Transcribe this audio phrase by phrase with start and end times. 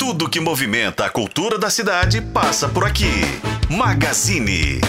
[0.00, 3.20] Tudo que movimenta a cultura da cidade passa por aqui.
[3.68, 4.80] Magazine.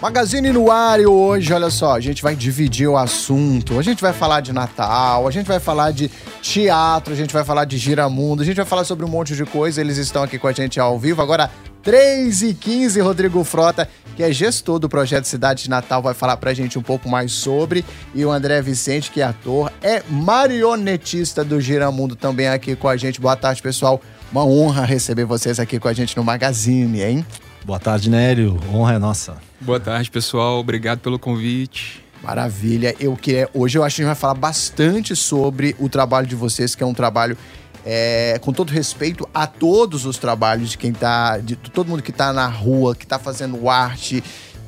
[0.00, 3.78] Magazine no ar e hoje, olha só, a gente vai dividir o assunto.
[3.78, 7.44] A gente vai falar de Natal, a gente vai falar de teatro, a gente vai
[7.44, 9.82] falar de giramundo, a gente vai falar sobre um monte de coisa.
[9.82, 11.20] Eles estão aqui com a gente ao vivo.
[11.20, 11.50] Agora,
[11.82, 16.36] 3 e 15 Rodrigo Frota, que é gestor do projeto Cidade de Natal, vai falar
[16.36, 17.84] pra gente um pouco mais sobre.
[18.14, 22.96] E o André Vicente, que é ator, é marionetista do Giramundo também aqui com a
[22.96, 23.20] gente.
[23.20, 24.00] Boa tarde, pessoal.
[24.30, 27.26] Uma honra receber vocês aqui com a gente no Magazine, hein?
[27.64, 28.60] Boa tarde, Nélio.
[28.72, 29.36] Honra é nossa.
[29.60, 30.58] Boa tarde, pessoal.
[30.58, 32.04] Obrigado pelo convite.
[32.22, 32.94] Maravilha.
[32.98, 33.48] Eu queria.
[33.52, 36.82] Hoje eu acho que a gente vai falar bastante sobre o trabalho de vocês, que
[36.82, 37.36] é um trabalho.
[37.84, 41.38] É, com todo respeito a todos os trabalhos de quem tá.
[41.38, 44.22] de todo mundo que tá na rua, que tá fazendo arte,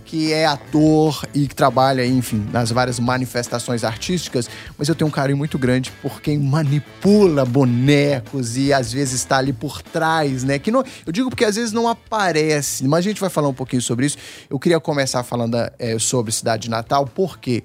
[0.07, 4.48] que é ator e que trabalha, enfim, nas várias manifestações artísticas,
[4.79, 9.38] mas eu tenho um carinho muito grande por quem manipula bonecos e às vezes está
[9.38, 10.60] ali por trás, né?
[10.60, 13.54] Que não, eu digo porque às vezes não aparece, mas a gente vai falar um
[13.54, 14.16] pouquinho sobre isso.
[14.48, 17.65] Eu queria começar falando é, sobre Cidade de Natal, porque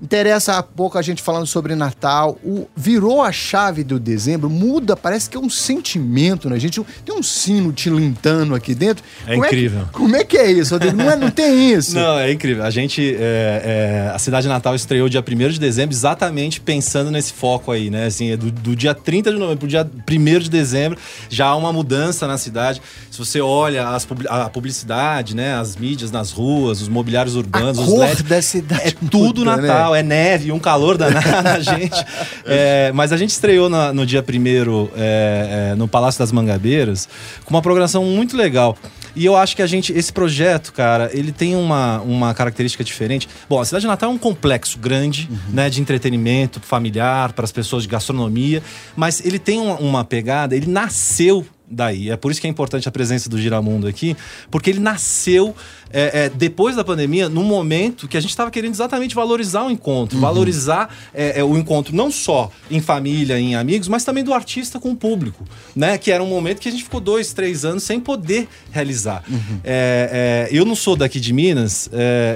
[0.00, 2.38] Interessa há pouco a gente falando sobre Natal.
[2.44, 6.84] O, virou a chave do dezembro, muda, parece que é um sentimento, né, gente?
[7.04, 9.02] Tem um sino tilintando aqui dentro.
[9.26, 9.86] É Como incrível.
[9.86, 10.78] que, como é que é isso?
[10.94, 11.94] Não, é, não tem isso.
[11.96, 12.64] Não, é incrível.
[12.64, 13.16] A gente.
[13.18, 17.90] é, é, a Cidade Natal estreou dia 1 de dezembro, exatamente pensando nesse foco aí,
[17.90, 18.06] né?
[18.06, 20.98] Assim, é do, do dia 30 de novembro pro dia 1 de dezembro,
[21.30, 22.82] já há uma mudança na cidade.
[23.16, 25.54] Se você olha as, a publicidade, né?
[25.54, 28.22] As mídias nas ruas, os mobiliários urbanos, a os cor LEDs.
[28.22, 28.82] da cidade.
[28.84, 29.56] É tudo né?
[29.56, 32.04] Natal, é neve, um calor danado na gente.
[32.44, 37.08] É, mas a gente estreou na- no dia primeiro é, é, no Palácio das Mangabeiras
[37.46, 38.76] com uma programação muito legal.
[39.14, 43.26] E eu acho que a gente, esse projeto, cara, ele tem uma, uma característica diferente.
[43.48, 47.50] Bom, a Cidade de Natal é um complexo grande, né, de entretenimento familiar, para as
[47.50, 48.62] pessoas de gastronomia,
[48.94, 52.10] mas ele tem uma, uma pegada, ele nasceu daí.
[52.10, 54.16] É por isso que é importante a presença do Giramundo aqui,
[54.50, 55.54] porque ele nasceu
[55.90, 59.70] é, é, depois da pandemia, num momento que a gente estava querendo exatamente valorizar o
[59.70, 64.32] encontro, valorizar é, é, o encontro não só em família, em amigos, mas também do
[64.34, 65.44] artista com o público,
[65.74, 65.96] né?
[65.98, 69.22] Que era um momento que a gente ficou dois, três anos sem poder realizar.
[69.64, 71.88] É, é, eu não sou daqui de Minas,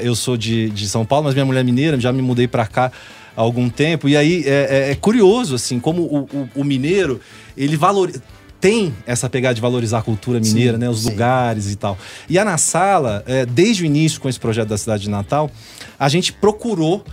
[0.02, 2.66] eu sou de, de São Paulo, mas minha mulher é mineira, já me mudei para
[2.66, 2.90] cá
[3.36, 4.08] há algum tempo.
[4.08, 7.20] E aí é curioso, assim, como o, o- o mineiro,
[7.56, 8.22] ele valoriza
[8.60, 10.88] tem essa pegada de valorizar a cultura mineira, Sim, né?
[10.90, 11.10] Os sim.
[11.10, 11.96] lugares e tal.
[12.28, 15.50] E a Na Sala, é, desde o início com esse projeto da cidade de Natal,
[15.98, 17.04] a gente procurou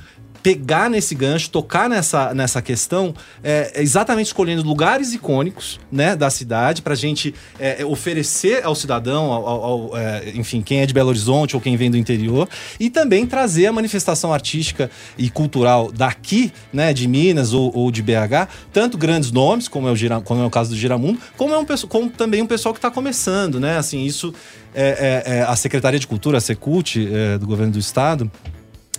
[0.43, 6.81] pegar nesse gancho, tocar nessa, nessa questão, é, exatamente escolhendo lugares icônicos né, da cidade
[6.81, 10.93] para a gente é, é, oferecer ao cidadão, ao, ao- é, enfim, quem é de
[10.93, 12.47] Belo Horizonte ou quem vem do interior,
[12.79, 18.01] e também trazer a manifestação artística e cultural daqui, né, de Minas ou, ou de
[18.01, 21.53] BH, tanto grandes nomes, como é o, Gira, como é o caso do Giramundo, como,
[21.53, 23.77] é um, como também um pessoal que está começando, né?
[23.77, 24.33] Assim, isso
[24.73, 28.31] é, é- é a Secretaria de Cultura, a Secult, é, do governo do estado,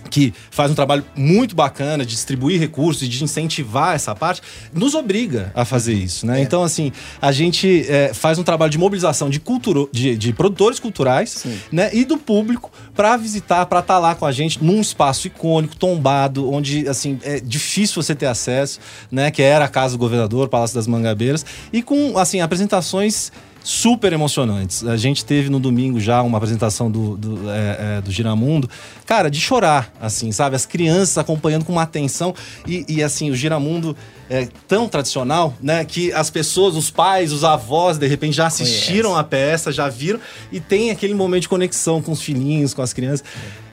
[0.09, 4.41] que faz um trabalho muito bacana de distribuir recursos e de incentivar essa parte,
[4.73, 6.41] nos obriga a fazer isso, né?
[6.41, 10.79] Então, assim, a gente é, faz um trabalho de mobilização de, cultura, de, de produtores
[10.79, 11.57] culturais Sim.
[11.71, 11.89] né?
[11.93, 16.51] e do público para visitar, para estar lá com a gente num espaço icônico, tombado,
[16.51, 18.79] onde, assim, é difícil você ter acesso,
[19.11, 19.31] né?
[19.31, 23.31] Que era a Casa do Governador, Palácio das Mangabeiras, e com, assim, apresentações
[23.63, 24.85] super emocionantes.
[24.85, 28.69] A gente teve no domingo já uma apresentação do, do, é, é, do Giramundo,
[29.05, 30.55] cara, de chorar, assim, sabe?
[30.55, 32.33] As crianças acompanhando com uma atenção
[32.67, 33.95] e, e, assim, o Giramundo
[34.29, 35.83] é tão tradicional, né?
[35.85, 40.19] Que as pessoas, os pais, os avós, de repente já assistiram a peça, já viram
[40.51, 43.23] e tem aquele momento de conexão com os filhinhos, com as crianças.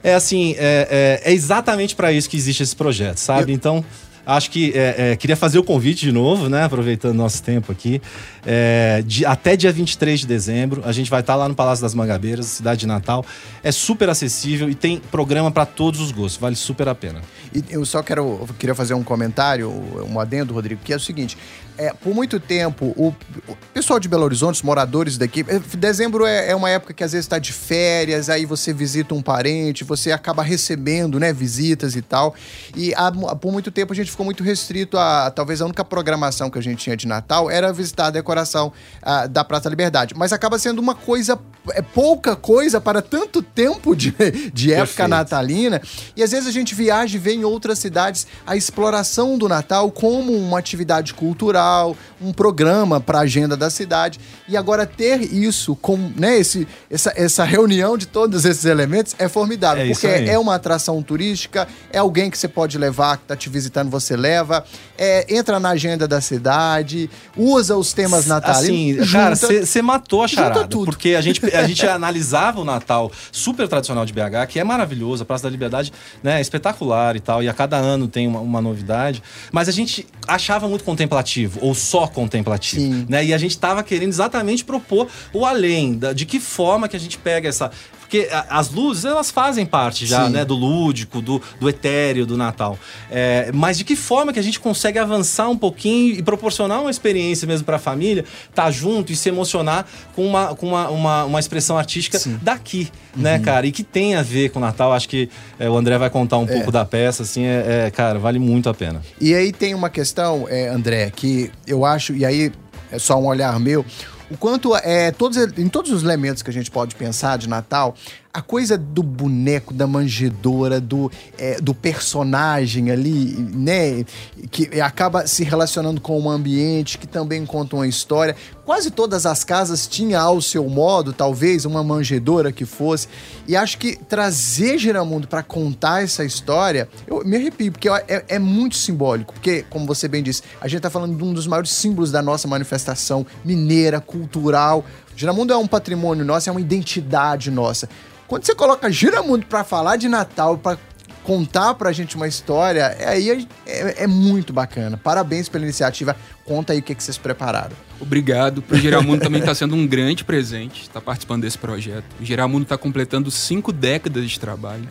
[0.03, 3.53] É assim, é, é- é exatamente para isso que existe esse projeto, sabe?
[3.53, 3.83] Então...
[4.29, 6.65] Acho que é, é, queria fazer o convite de novo, né?
[6.65, 8.01] Aproveitando nosso tempo aqui.
[8.45, 11.93] É, de- até dia 23 de dezembro, a gente vai estar lá no Palácio das
[11.93, 13.25] Mangabeiras, cidade de Natal.
[13.63, 16.41] É super acessível e tem programa para todos os gostos.
[16.41, 17.21] Vale super a pena.
[17.55, 19.71] E eu só quero, queria fazer um comentário,
[20.09, 21.37] um adendo, Rodrigo, que é o seguinte:
[21.77, 23.13] é, por muito tempo, o,
[23.47, 27.03] o pessoal de Belo Horizonte, os moradores daqui, é, dezembro é, é uma época que
[27.03, 31.95] às vezes está de férias, aí você visita um parente, você acaba recebendo, né, visitas
[31.95, 32.33] e tal.
[32.75, 36.49] E há por muito tempo a gente ficou muito restrito a, talvez a única programação
[36.49, 40.13] que a gente tinha de Natal era visitar a decoração ah, da Praça da Liberdade.
[40.15, 41.39] Mas acaba sendo uma coisa,
[41.73, 44.11] é pouca coisa para tanto tempo de,
[44.53, 45.09] de época Perfeito.
[45.09, 45.81] natalina.
[46.15, 49.91] E às vezes a gente viaja e vê em outras cidades a exploração do Natal
[49.91, 54.19] como uma atividade cultural, um programa para a agenda da cidade.
[54.47, 59.27] E agora ter isso com né, esse, essa, essa reunião de todos esses elementos é
[59.27, 59.83] formidável.
[59.83, 63.49] É porque é uma atração turística, é alguém que você pode levar, que está te
[63.49, 64.63] visitando, você leva,
[64.97, 69.01] é, entra na agenda da cidade, usa os temas natalinos.
[69.03, 70.67] Assim, cara, junta- você matou a charada.
[70.67, 70.85] tudo.
[70.85, 75.23] Porque a gente, a gente analisava o Natal super tradicional de BH, que é maravilhoso,
[75.23, 75.91] a Praça da Liberdade
[76.23, 79.21] né, é espetacular e tal, e a cada ano tem uma, uma novidade.
[79.51, 82.81] Mas a gente achava muito contemplativo, ou só contemplativo.
[82.81, 83.05] Sim.
[83.09, 83.25] Né?
[83.25, 86.99] E a gente tava querendo exatamente propor o além, da- de que forma que a
[86.99, 87.71] gente pega essa.
[88.07, 90.31] Porque as luzes, elas fazem parte já, Sim.
[90.31, 90.45] né?
[90.45, 92.79] Do lúdico, do, do etéreo, do Natal.
[93.11, 96.89] É, mas de que forma que a gente consegue avançar um pouquinho e proporcionar uma
[96.89, 101.23] experiência mesmo para a família, estar junto e se emocionar com uma, com uma, uma,
[101.25, 103.67] uma expressão artística daqui, né, cara?
[103.67, 104.93] E que tem a ver com o Natal.
[104.93, 108.17] Acho que é, o André vai contar um pouco da peça, assim, é, é, cara,
[108.17, 109.01] vale muito a pena.
[109.19, 112.53] E aí tem uma questão, é, André, que eu acho, e aí
[112.89, 113.85] é só um olhar meu,
[114.29, 117.95] o quanto é todos, em todos os elementos que a gente pode pensar de Natal,
[118.33, 124.05] a coisa do boneco, da manjedora, do, é, do personagem ali, né?
[124.51, 128.35] Que acaba se relacionando com o ambiente, que também conta uma história.
[128.67, 133.07] Quase todas as casas tinham ao seu modo, talvez, uma manjedora que fosse.
[133.47, 138.37] E acho que trazer Giramundo para contar essa história, eu me arrepio, porque é, é
[138.37, 139.33] muito simbólico.
[139.33, 142.21] Porque, como você bem disse, a gente tá falando de um dos maiores símbolos da
[142.21, 144.83] nossa manifestação mineira, cultural.
[145.15, 147.87] Giramundo é um patrimônio nosso, é uma identidade nossa.
[148.27, 150.77] Quando você coloca Giramundo para falar de Natal, para
[151.27, 154.95] contar pra gente uma história, é- aí é, é muito bacana.
[154.95, 156.15] Parabéns pela iniciativa.
[156.45, 157.75] Conta aí o que, que vocês prepararam.
[157.99, 158.61] Obrigado.
[158.61, 162.05] Pro Giramundo também está sendo um grande presente estar participando desse projeto.
[162.21, 164.87] O Giramundo está completando cinco décadas de trabalho.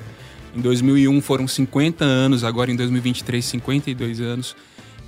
[0.54, 4.54] Em 2001 foram 50 anos, agora em 2023, 52 anos.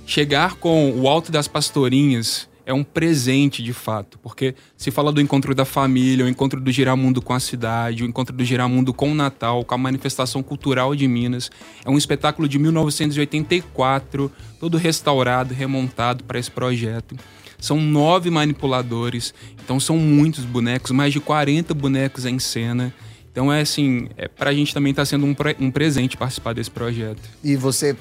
[0.07, 5.19] Chegar com o Alto das Pastorinhas é um presente de fato, porque se fala do
[5.19, 9.11] encontro da família, o encontro do Giramundo com a cidade, o encontro do Giramundo com
[9.11, 11.49] o Natal, com a manifestação cultural de Minas.
[11.83, 17.15] É um espetáculo de 1984, todo restaurado, remontado para esse projeto.
[17.57, 19.33] São nove manipuladores,
[19.63, 22.93] então são muitos bonecos, mais de 40 bonecos em cena.
[23.31, 27.21] Então é assim, é, pra gente também tá sendo um, um presente participar desse projeto.
[27.43, 27.95] E você,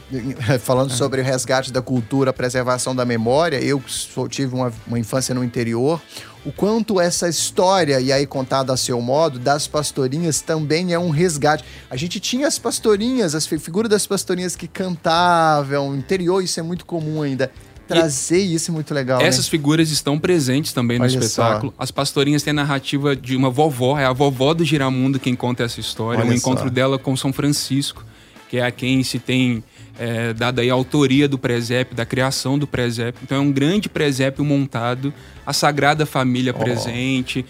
[0.60, 3.82] falando sobre o resgate da cultura, a preservação da memória, eu
[4.30, 6.00] tive uma, uma infância no interior,
[6.46, 11.10] o quanto essa história, e aí contada a seu modo, das pastorinhas também é um
[11.10, 11.62] resgate.
[11.90, 16.58] A gente tinha as pastorinhas, as fi- figuras das pastorinhas que cantavam, no interior isso
[16.58, 17.50] é muito comum ainda.
[17.88, 19.50] Trazer isso é muito legal, Essas né?
[19.50, 21.75] figuras estão presentes também no Olha espetáculo.
[21.79, 25.64] As pastorinhas têm a narrativa de uma vovó, é a vovó do Giramundo quem conta
[25.64, 26.20] essa história.
[26.20, 26.70] Olha o encontro só.
[26.70, 28.05] dela com São Francisco,
[28.49, 29.64] que é a quem se tem
[29.99, 33.20] é, dado aí a autoria do presépio, da criação do presépio.
[33.25, 35.12] Então é um grande presépio montado,
[35.44, 37.44] a Sagrada Família presente,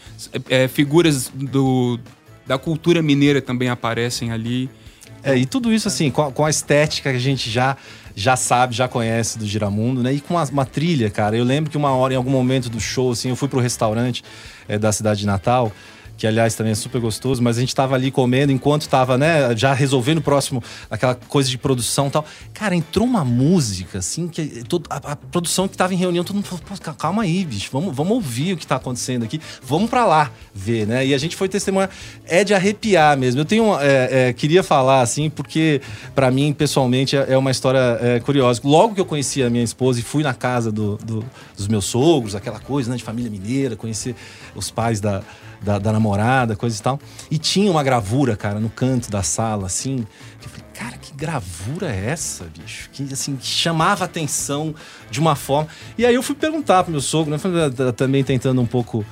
[0.49, 2.01] é, é, figuras do,
[2.47, 4.71] da cultura mineira também aparecem ali.
[5.23, 7.77] É, e tudo isso assim, com a, com a estética que a gente já,
[8.15, 10.13] já sabe, já conhece do Giramundo, né?
[10.13, 11.37] E com uma, uma trilha, cara.
[11.37, 14.23] Eu lembro que uma hora, em algum momento do show, assim, eu fui pro restaurante
[14.69, 15.73] é, da cidade de Natal.
[16.19, 19.57] Que, aliás, também é super gostoso, mas a gente tava ali comendo enquanto tava, né,
[19.57, 20.61] já resolvendo o próximo,
[20.91, 22.25] aquela coisa de produção e tal.
[22.53, 26.35] Cara, entrou uma música, assim, que todo- a, a produção que tava em reunião, todo
[26.35, 26.63] mundo falou,
[26.97, 30.89] calma aí, bicho, vamos, vamos ouvir o que tá acontecendo aqui, vamos pra lá ver,
[30.89, 31.07] né?
[31.07, 31.89] E a gente foi testemunhar,
[32.27, 33.41] é de arrepiar mesmo.
[33.41, 35.81] Eu tenho, é, é, queria falar, assim, porque
[36.17, 38.61] pra mim, pessoalmente, é é uma história é, curiosa.
[38.65, 41.25] Logo que eu conheci a minha esposa e fui na casa do- do-
[41.57, 44.17] dos meus sogros, aquela coisa, né, de família mineira, conhecer
[44.57, 45.23] os pais da,
[45.63, 47.01] da, da namorada, coisa e tal.
[47.31, 50.07] E tinha uma gravura, cara, no canto da sala, assim,
[50.41, 52.89] que eu falei, cara, que gravura é essa, bicho?
[52.93, 54.75] Que, assim, que chamava a atenção
[55.11, 55.69] de uma forma.
[55.97, 59.05] E aí eu fui perguntar pro meu sogro, né, falei, "Tá- também tentando um pouco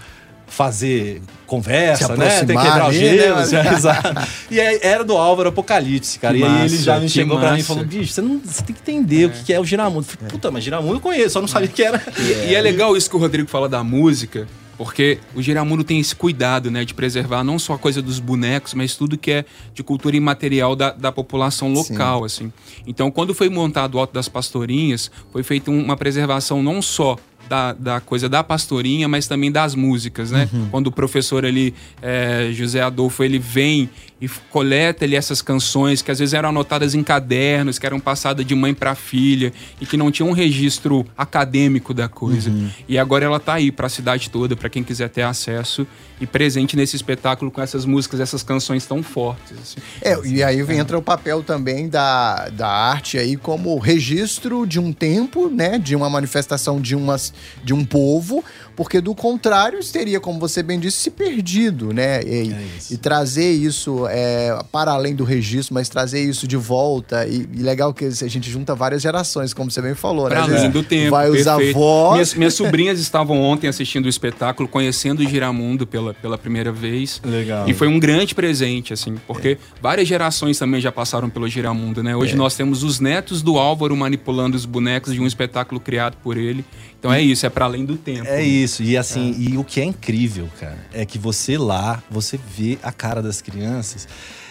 [0.48, 2.44] fazer conversa, Se né?
[2.44, 3.42] Tem que quebrar o ali, gelo, né?
[3.74, 4.28] exato.
[4.48, 6.34] E aí era do Álvaro Apocalipse, cara.
[6.34, 7.66] Que e aí ele massa, já me chegou pra mim e massa.
[7.74, 10.06] falou, bicho, você, não, você tem que entender o que é o Giramundo.
[10.08, 12.00] Eu falei, puta, mas Giramundo eu conheço, só não sabia que era.
[12.16, 15.98] E, e é legal isso que o Rodrigo fala da música, porque o Giramundo tem
[15.98, 19.44] esse cuidado, né, de preservar não só a coisa dos bonecos, mas tudo que é
[19.74, 22.52] de cultura imaterial da, da população local, assim.
[22.86, 27.16] Então, quando foi montado o Alto das Pastorinhas, foi feita um- uma preservação não só
[27.48, 30.48] da, da coisa da pastorinha, mas também das músicas, né?
[30.72, 33.88] Quando o professor ali, é, José Adolfo, ele vem
[34.20, 38.46] e coleta ali essas canções que às vezes eram anotadas em cadernos, que eram passadas
[38.46, 42.50] de mãe para filha e que não tinham um registro acadêmico da coisa.
[42.50, 42.70] Uhum.
[42.88, 45.86] E agora ela tá aí para a cidade toda, para quem quiser ter acesso
[46.18, 49.56] e presente nesse espetáculo com essas músicas, essas canções tão fortes.
[49.60, 49.80] Assim.
[50.00, 54.92] É, e aí entra o papel também da, da arte aí como registro de um
[54.92, 58.42] tempo, né, de uma manifestação de, umas, de um povo,
[58.76, 62.22] porque do contrário teria, como você bem disse, se perdido, né?
[62.22, 67.26] E, é e trazer isso é, para além do registro, mas trazer isso de volta.
[67.26, 70.58] E, e, legal que a gente junta várias gerações, como você bem falou, pra né?
[70.58, 71.12] Além do tempo.
[71.12, 72.12] Vai os avós.
[72.12, 77.20] Minhas, minhas sobrinhas estavam ontem assistindo o espetáculo, conhecendo o Giramundo pela, pela primeira vez.
[77.24, 77.68] Legal.
[77.68, 79.58] E foi um grande presente, assim, porque é.
[79.80, 82.14] várias gerações também já passaram pelo Giramundo, né?
[82.14, 82.36] Hoje é.
[82.36, 86.64] nós temos os netos do Álvaro manipulando os bonecos de um espetáculo criado por ele.
[86.98, 88.28] Então é isso, é para além do tempo.
[88.28, 88.82] É isso.
[88.82, 89.50] E assim, é.
[89.50, 93.40] e o que é incrível, cara, é que você lá, você vê a cara das
[93.40, 94.08] crianças.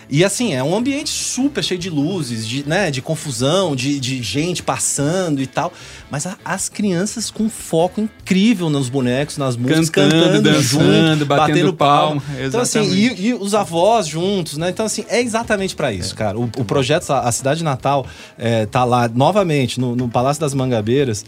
[0.09, 4.21] E assim, é um ambiente super cheio de luzes, de, né, de confusão, de, de
[4.21, 5.73] gente passando e tal.
[6.09, 11.25] Mas a, as crianças com foco incrível nos bonecos, nas músicas, cantando, cantando dançando, junto,
[11.25, 12.23] batendo, batendo palma.
[12.39, 14.69] Então, assim, e, e, os avós juntos, né?
[14.69, 16.17] Então, assim, é exatamente para isso, é.
[16.17, 16.37] cara.
[16.37, 18.05] O, o, projeto, a Cidade Natal,
[18.37, 21.25] é, tá lá novamente no, no Palácio das Mangabeiras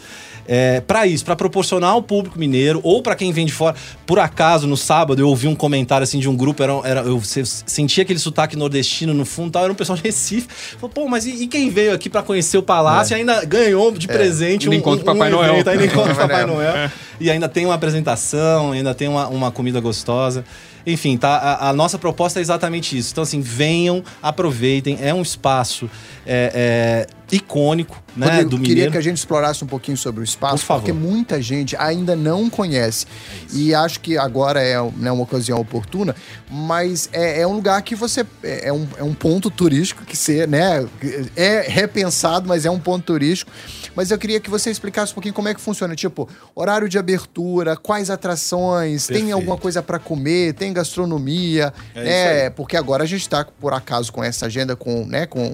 [0.48, 3.75] é, para isso, para proporcionar ao público mineiro ou para quem vem de fora.
[4.05, 7.22] Por acaso, no sábado, eu ouvi um comentário assim de um grupo, era, era, eu
[7.24, 10.47] sentia aquele sotaque nordestino no fundo, tal, era um pessoal de Recife.
[10.50, 13.17] Falei, pô, mas e, e, quem veio aqui para conhecer o palácio é.
[13.17, 14.13] e ainda ganhou de é.
[14.13, 15.53] presente um, encontro um, Papai Noel.
[15.53, 16.75] Evento, ainda encontro Papai Noel.
[16.75, 16.91] É.
[17.19, 20.45] E ainda tem uma apresentação, ainda tem uma, uma comida gostosa.
[20.86, 23.12] Enfim, tá, a, a, nossa proposta é exatamente isso.
[23.12, 24.97] Então, assim, venham, aproveitem.
[25.01, 25.89] É um espaço
[26.25, 28.75] é, é, icônico né, Rodrigo, do Mineiro.
[28.75, 32.15] Queria que a gente explorasse um pouquinho sobre o espaço, Por porque muita gente ainda
[32.15, 33.05] não conhece.
[33.53, 36.15] É e acho que agora é né, uma ocasião oportuna,
[36.50, 38.25] mas é, é um lugar que você.
[38.43, 40.88] É, é um, é um ponto turístico que ser, né?
[41.36, 43.51] É repensado, mas é um ponto turístico.
[43.97, 45.95] Mas eu queria que você explicasse um pouquinho como é que funciona.
[45.95, 49.25] Tipo, horário de abertura, quais atrações, Perfeito.
[49.25, 52.49] tem alguma coisa para comer, tem gastronomia, é né?
[52.51, 55.51] Porque agora a gente está, por acaso, com essa agenda, com, né, com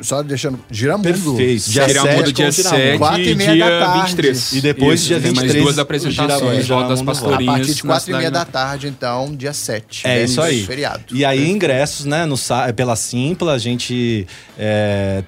[0.00, 0.58] Só deixando.
[0.70, 1.34] Giramundo.
[1.34, 1.70] Perfeito.
[1.70, 4.00] Dia Giramundo, 7 dia 7 4 e meia dia da tarde.
[4.00, 4.52] 23.
[4.52, 5.52] E depois, Isso, dia 23.
[5.52, 6.64] mais duas apresentações.
[6.64, 7.54] Giramundo, das Pastorinhas.
[7.54, 10.06] A partir de 4 e meia da tarde, então, dia 7.
[10.06, 10.64] É isso aí.
[10.64, 11.04] Feriado.
[11.12, 12.24] E aí, ingressos, né?
[12.24, 12.36] No,
[12.74, 14.26] pela Simpla, a gente.
[14.58, 15.22] É,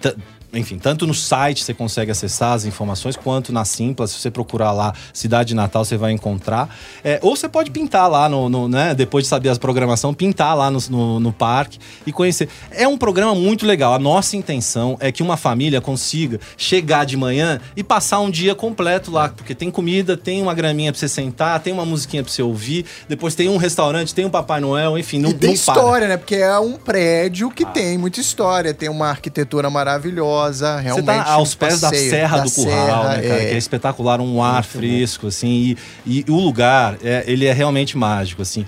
[0.54, 4.72] enfim, tanto no site você consegue acessar as informações, quanto na Simpla, se você procurar
[4.72, 6.74] lá Cidade de Natal, você vai encontrar.
[7.02, 10.56] É, ou você pode pintar lá, no, no, né, depois de saber as programação, pintar
[10.56, 12.48] lá no, no, no, parque e conhecer.
[12.70, 13.94] É um programa muito legal.
[13.94, 18.54] A nossa intenção é que uma família consiga chegar de manhã e passar um dia
[18.54, 22.32] completo lá, porque tem comida, tem uma graminha pra você sentar, tem uma musiquinha pra
[22.32, 25.54] você ouvir, depois tem um restaurante, tem um Papai Noel, enfim, não, e tem não
[25.54, 26.08] história, para.
[26.08, 26.16] né?
[26.16, 27.68] Porque é um prédio que ah.
[27.68, 30.94] tem muita história, tem uma arquitetura maravilhosa realmente.
[30.94, 33.42] Você tá aos pés passeio, da Serra da do Curral, serra, né, cara?
[33.42, 33.46] É...
[33.46, 35.28] Que é espetacular, um ar Muito fresco, bom.
[35.28, 35.76] assim.
[36.06, 38.64] E, e, o lugar, é, ele é realmente mágico, assim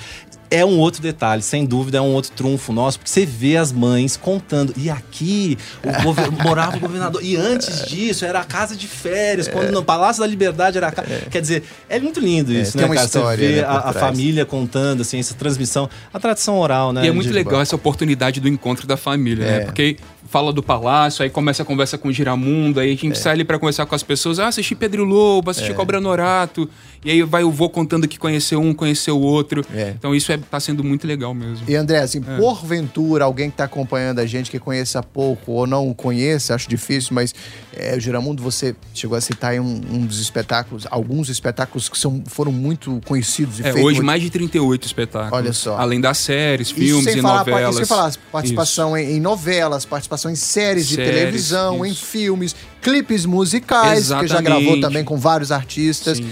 [0.50, 3.73] é um outro detalhe, sem dúvida é um outro trunfo nosso, porque você vê as
[3.73, 4.73] mães contando.
[4.76, 7.23] E aqui o morava o governador.
[7.23, 10.92] E antes disso era a casa de férias, quando no Palácio da Liberdade era a
[10.92, 11.09] casa.
[11.12, 11.28] É.
[11.30, 13.06] Quer dizer, é muito lindo é, isso, é, né, cara?
[13.06, 17.04] História, você vê né, a, a, família contando, assim, essa transmissão, a tradição oral, né?
[17.04, 19.56] E é muito legal essa oportunidade do encontro da família, né?
[19.56, 19.61] É.
[19.64, 19.97] Porque
[20.28, 23.14] fala do palácio, aí começa a conversa com o Giramundo, aí a gente é.
[23.14, 25.75] sai ali pra conversar com as pessoas, ah, assisti Pedro Lobo, assisti é.
[25.75, 26.68] Cobra Norato,
[27.06, 29.64] e aí vai o vô contando que conheceu um, conheceu o outro.
[29.72, 29.94] É.
[29.96, 31.64] Então isso é, tá sendo muito legal mesmo.
[31.68, 32.36] E André, assim, é.
[32.36, 37.14] porventura, alguém que tá acompanhando a gente que conheça pouco ou não conheça, acho difícil,
[37.14, 37.32] mas
[37.72, 41.96] é, o Giramundo, você chegou a citar aí um, um dos espetáculos, alguns espetáculos que
[41.96, 43.82] são, foram muito conhecidos e é, feitos.
[43.84, 45.32] Hoje mais de 38 espetáculos.
[45.32, 45.78] Olha só.
[45.78, 47.76] Além das séries, filmes e falar, novelas.
[47.76, 51.92] Sem falar participação em, em, novelas, participação em séries, séries de televisão, isso.
[51.92, 54.28] em filmes, clipes musicais, Exatamente.
[54.28, 56.18] que já gravou também com vários artistas.
[56.18, 56.28] Sim.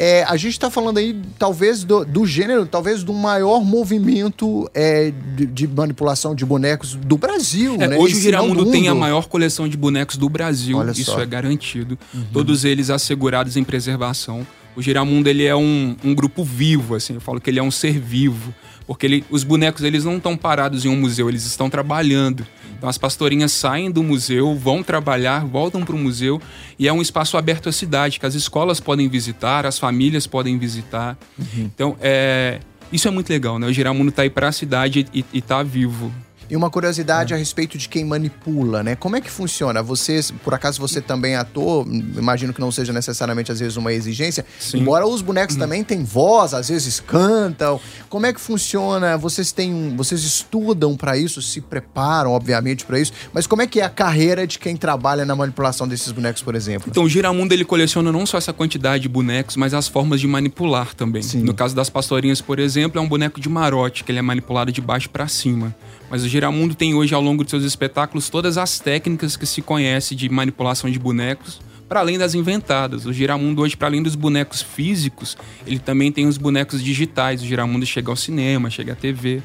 [0.00, 5.12] É, a gente está falando aí, talvez, do, do, gênero, talvez do maior movimento é,
[5.34, 7.74] de, de, manipulação de bonecos do Brasil.
[7.80, 7.98] É, né?
[7.98, 10.78] Hoje o Giramundo tem a maior coleção de bonecos do Brasil.
[10.78, 11.20] Olha Isso só.
[11.20, 11.98] é garantido.
[12.14, 12.26] Uhum.
[12.32, 14.46] Todos eles assegurados em preservação.
[14.76, 17.14] O Giramundo ele é um, um grupo vivo, assim.
[17.14, 18.54] Eu falo que ele é um ser vivo.
[18.86, 22.46] Porque ele, os bonecos eles não estão parados em um museu, eles estão trabalhando.
[22.78, 26.40] Então as pastorinhas saem do museu, vão trabalhar, voltam para o museu
[26.78, 30.56] e é um espaço aberto à cidade que as escolas podem visitar, as famílias podem
[30.56, 31.18] visitar.
[31.36, 31.70] Uhum.
[31.74, 32.60] Então é,
[32.92, 33.66] isso é muito legal, né?
[33.66, 36.12] O Giramundo está aí para a cidade e está vivo.
[36.50, 37.36] E uma curiosidade é.
[37.36, 38.96] a respeito de quem manipula, né?
[38.96, 39.82] Como é que funciona?
[39.82, 43.92] Você, por acaso você também é ator, imagino que não seja necessariamente às vezes uma
[43.92, 44.80] exigência, Sim.
[44.80, 45.60] embora os bonecos uhum.
[45.60, 47.80] também têm voz, às vezes cantam.
[48.08, 49.16] Como é que funciona?
[49.16, 53.80] Vocês têm, vocês estudam para isso, se preparam, obviamente, para isso, mas como é que
[53.80, 56.88] é a carreira de quem trabalha na manipulação desses bonecos, por exemplo?
[56.90, 60.26] Então, o Giramundo ele coleciona não só essa quantidade de bonecos, mas as formas de
[60.26, 61.22] manipular também.
[61.22, 61.42] Sim.
[61.42, 64.72] No caso das pastorinhas, por exemplo, é um boneco de marote, que ele é manipulado
[64.72, 65.74] de baixo para cima.
[66.10, 69.60] Mas o Giramundo tem hoje, ao longo de seus espetáculos, todas as técnicas que se
[69.60, 73.06] conhece de manipulação de bonecos, para além das inventadas.
[73.06, 75.36] O Giramundo hoje, para além dos bonecos físicos,
[75.66, 77.42] ele também tem os bonecos digitais.
[77.42, 79.42] O Giramundo chega ao cinema, chega à TV.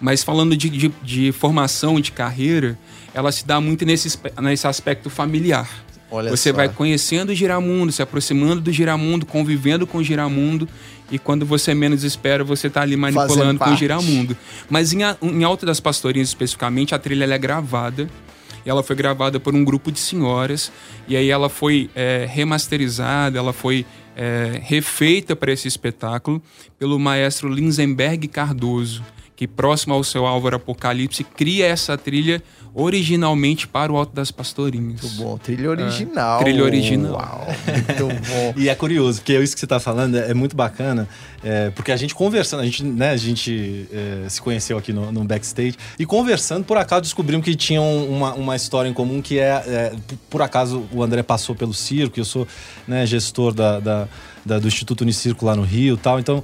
[0.00, 2.78] Mas falando de, de, de formação, de carreira,
[3.12, 5.68] ela se dá muito nesse, nesse aspecto familiar.
[6.10, 6.56] Olha você só.
[6.56, 10.68] vai conhecendo o Giramundo, se aproximando do Giramundo, convivendo com o Giramundo
[11.10, 14.36] e quando você menos espera, você está ali manipulando com o Giramundo.
[14.68, 18.08] Mas em, em Alto das Pastorinhas, especificamente, a trilha é gravada.
[18.64, 20.70] E ela foi gravada por um grupo de senhoras.
[21.06, 26.42] E aí ela foi é, remasterizada, ela foi é, refeita para esse espetáculo
[26.78, 29.02] pelo maestro Linzenberg Cardoso,
[29.38, 32.42] que próximo ao seu Álvaro Apocalipse cria essa trilha
[32.74, 35.00] originalmente para o Alto das Pastorinhas.
[35.00, 36.40] Muito bom, trilha original.
[36.40, 37.12] É, trilha original.
[37.12, 38.54] Uau, muito bom.
[38.60, 41.08] e é curioso, porque isso que você está falando é, muito bacana,
[41.44, 45.12] é, porque a gente conversando, a gente, né, a gente é, se conheceu aqui no,
[45.12, 49.38] no, backstage e conversando, por acaso descobrimos que tinham uma, uma história em comum que
[49.38, 49.92] é, é,
[50.28, 52.44] por acaso o André passou pelo circo, eu sou
[52.88, 54.08] né, gestor da, da,
[54.44, 56.42] da, do Instituto Unicirco lá no Rio e tal, então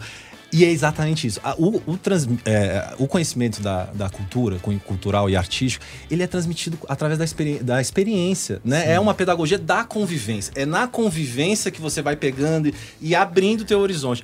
[0.55, 1.41] e é exatamente isso.
[1.59, 4.57] O, o, trans, é, o conhecimento da, da, cultura,
[4.87, 8.93] cultural e artístico, ele é transmitido através da, experi da experiência, né?
[8.93, 10.53] É uma pedagogia da convivência.
[10.55, 14.23] É na convivência que você vai pegando e, e abrindo o teu horizonte.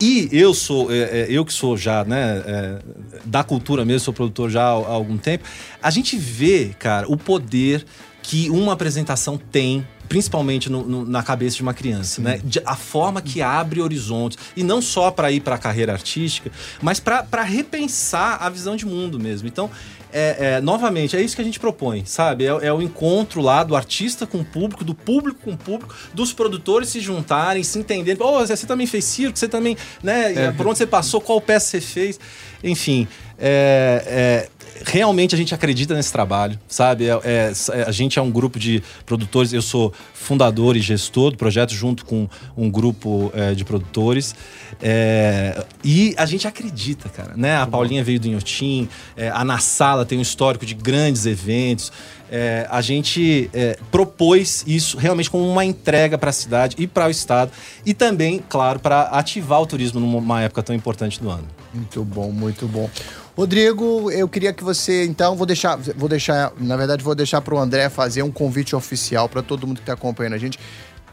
[0.00, 2.78] E eu sou, é, é, eu que sou já, né, é,
[3.24, 5.42] da cultura mesmo, sou produtor já há, há algum tempo,
[5.82, 7.84] a gente vê, cara, o poder
[8.22, 12.22] que uma apresentação tem principalmente no, no, na cabeça de uma criança, Sim.
[12.22, 12.38] né?
[12.44, 16.52] De, a forma que abre horizontes e não só para ir para a carreira artística,
[16.82, 19.48] mas para repensar a visão de mundo mesmo.
[19.48, 19.70] Então,
[20.12, 22.44] é, é, novamente, é isso que a gente propõe, sabe?
[22.44, 25.94] É, é, o encontro lá do artista com o público, do público com o público,
[26.12, 28.22] dos produtores se juntarem, se entenderem.
[28.22, 30.48] Oh, você também fez circo, você também, né?
[30.48, 30.52] É.
[30.52, 32.20] Por onde você passou, qual peça você fez.
[32.62, 34.48] Enfim, é, é
[34.84, 37.06] realmente a gente acredita nesse trabalho, sabe?
[37.06, 41.30] É, é, é, a gente é um grupo de produtores, eu sou fundador e gestor
[41.30, 44.34] do projeto junto com um grupo é, de produtores.
[44.80, 47.56] É, e a gente acredita, cara, né?
[47.56, 51.92] A Paulinha veio do Inhotim, é, a Na Sala tem um histórico de grandes eventos.
[52.34, 57.06] É, a gente é, propôs isso realmente como uma entrega para a cidade e para
[57.06, 57.52] o estado
[57.84, 61.46] e também, claro, para ativar o turismo numa época tão importante do ano.
[61.74, 62.88] Muito bom, muito bom.
[63.36, 67.54] Rodrigo, eu queria que você, então, vou deixar, vou deixar, na verdade, vou deixar para
[67.54, 70.58] o André fazer um convite oficial para todo mundo que está acompanhando a gente.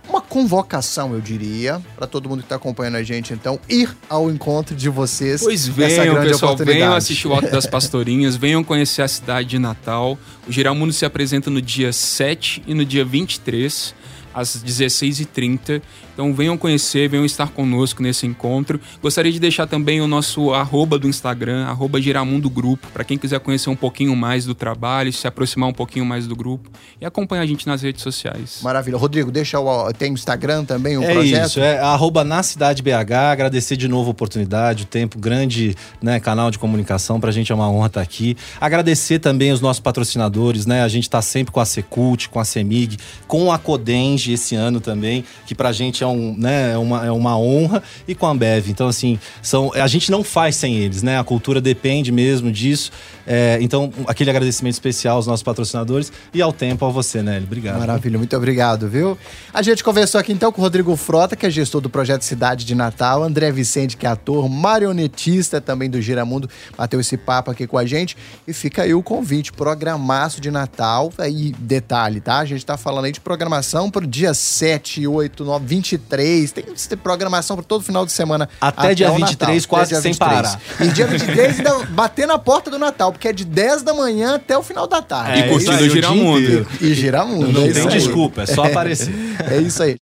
[0.09, 4.29] Uma convocação, eu diria, para todo mundo que está acompanhando a gente, então, ir ao
[4.29, 5.41] encontro de vocês.
[5.41, 10.17] Pois venham, pessoal, venham assistir o Alto das Pastorinhas, venham conhecer a cidade de Natal.
[10.47, 13.93] O Giramundo se apresenta no dia 7 e no dia 23
[14.33, 15.81] às 16h30.
[16.19, 18.77] Então venham conhecer, venham estar conosco nesse encontro.
[19.01, 23.39] Gostaria de deixar também o nosso arroba do Instagram, arroba Giramundo Grupo, para quem quiser
[23.39, 27.43] conhecer um pouquinho mais do trabalho, se aproximar um pouquinho mais do grupo e acompanhar
[27.43, 28.59] a gente nas redes sociais.
[28.61, 28.97] Maravilha.
[28.97, 29.93] Rodrigo, deixa o.
[29.93, 31.47] Tem o Instagram também, o é projeto?
[31.47, 33.13] Isso, é arroba na cidade BH.
[33.31, 37.17] Agradecer de novo a oportunidade, o tempo, grande né, canal de comunicação.
[37.21, 38.35] Pra gente é uma honra estar aqui.
[38.59, 40.83] Agradecer também os nossos patrocinadores, né?
[40.83, 44.81] A gente tá sempre com a Secult, com a Semig, com a Codenge esse ano
[44.81, 48.31] também, que pra gente é, um, né, é, uma, é uma honra, e com a
[48.31, 48.69] Ambev.
[48.69, 51.19] Então, assim, são, a gente não faz sem eles, né?
[51.19, 52.91] A cultura depende mesmo disso.
[53.31, 57.45] É, então, aquele agradecimento especial aos nossos patrocinadores e ao tempo a você, Nélio.
[57.45, 57.77] Obrigado.
[57.77, 59.15] Maravilha, muito obrigado, viu?
[59.53, 62.65] A gente conversou aqui então com o Rodrigo Frota, que é gestor do projeto Cidade
[62.65, 67.67] de Natal, André Vicente, que é ator, marionetista também do Giramundo, bateu esse papo aqui
[67.67, 68.17] com a gente.
[68.47, 71.13] E fica aí o convite, programaço de Natal.
[71.19, 72.39] Aí, detalhe, tá?
[72.39, 75.65] A gente tá falando aí de programação pro dia 7, 8, 9,
[75.99, 76.51] 23.
[76.51, 78.49] Tem que ter programação para todo final de semana.
[78.59, 80.17] Até, até dia 23, Natal, quase sem 23.
[80.17, 80.61] parar.
[80.79, 84.35] E dia 23 ainda bater na porta do Natal, porque é de 10 da manhã
[84.35, 85.41] até o final da tarde.
[85.41, 86.67] É, e curtindo o Giramundo.
[86.81, 87.51] E, e Giramundo.
[87.51, 89.13] Não é tem desculpa, é só aparecer.
[89.49, 89.97] é isso aí.